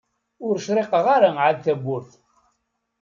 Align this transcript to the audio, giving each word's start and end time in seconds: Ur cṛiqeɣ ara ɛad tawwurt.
Ur 0.47 0.55
cṛiqeɣ 0.65 1.05
ara 1.15 1.29
ɛad 1.41 1.57
tawwurt. 1.65 2.11